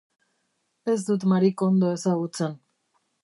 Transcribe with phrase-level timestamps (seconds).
[0.93, 2.57] Ez dut Marie Kondo ezagutzen.